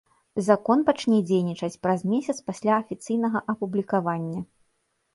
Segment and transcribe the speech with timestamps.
[0.45, 4.41] Закон пачне дзейнічаць праз месяц пасля афіцыйнага апублікавання.